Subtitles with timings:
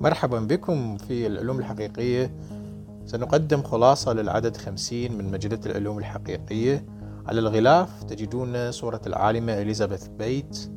[0.00, 2.34] مرحبا بكم في العلوم الحقيقية.
[3.06, 6.86] سنقدم خلاصة للعدد خمسين من مجلة العلوم الحقيقية.
[7.26, 10.70] على الغلاف تجدون صورة العالمة إليزابيث بيت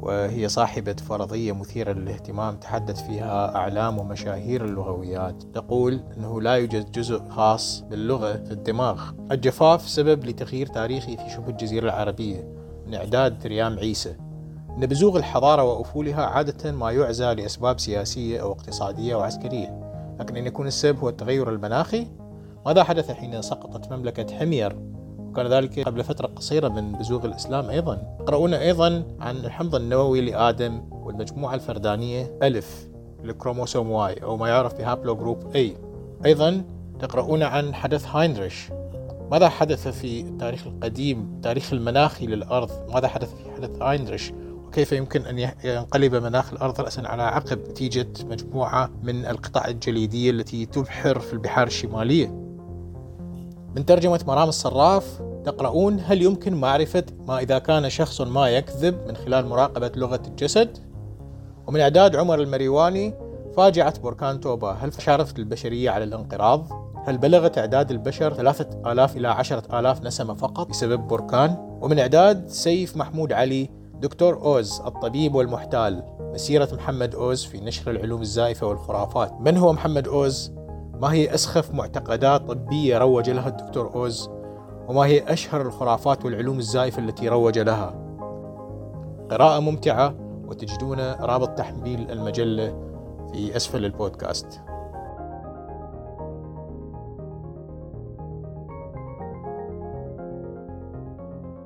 [0.00, 5.42] وهي صاحبة فرضية مثيرة للاهتمام تحدث فيها أعلام ومشاهير اللغويات.
[5.42, 9.10] تقول أنه لا يوجد جزء خاص باللغة في الدماغ.
[9.32, 12.48] الجفاف سبب لتغيير تاريخي في شبه الجزيرة العربية
[12.86, 14.16] من إعداد ريام عيسى.
[14.76, 19.80] أن بزوغ الحضارة وأفولها عادة ما يعزى لأسباب سياسية أو اقتصادية أو عسكرية.
[20.20, 22.06] لكن أن يكون السبب هو التغير المناخي
[22.66, 24.76] ماذا حدث حين سقطت مملكة حمير؟
[25.18, 28.16] وكان ذلك قبل فترة قصيرة من بزوغ الإسلام أيضا.
[28.18, 32.88] تقرؤون أيضا عن الحمض النووي لآدم والمجموعة الفردانية ألف
[33.24, 35.76] الكروموسوم Y أو ما يعرف ب haplogroup A
[36.24, 36.64] أيضا
[37.00, 38.70] تقرؤون عن حدث هاينريش
[39.30, 44.32] ماذا حدث في التاريخ القديم التاريخ المناخي للأرض؟ ماذا حدث في حدث هاينريش
[44.74, 50.66] وكيف يمكن أن ينقلب مناخ الأرض رأسا على عقب نتيجة مجموعة من القطع الجليدية التي
[50.66, 52.26] تبحر في البحار الشمالية
[53.76, 59.16] من ترجمة مرام الصراف تقرؤون هل يمكن معرفة ما إذا كان شخص ما يكذب من
[59.16, 60.78] خلال مراقبة لغة الجسد
[61.66, 63.14] ومن إعداد عمر المريواني
[63.56, 66.68] فاجعة بركان توبا هل شارفت البشرية على الانقراض؟
[67.06, 72.48] هل بلغ تعداد البشر ثلاثة آلاف إلى عشرة آلاف نسمة فقط بسبب بركان؟ ومن إعداد
[72.48, 79.32] سيف محمود علي دكتور أوز الطبيب والمحتال مسيرة محمد أوز في نشر العلوم الزائفة والخرافات
[79.40, 80.52] من هو محمد أوز؟
[81.00, 84.30] ما هي أسخف معتقدات طبية روج لها الدكتور أوز؟
[84.88, 87.94] وما هي أشهر الخرافات والعلوم الزائفة التي روج لها؟
[89.30, 90.14] قراءة ممتعة
[90.48, 92.68] وتجدون رابط تحميل المجلة
[93.32, 94.60] في أسفل البودكاست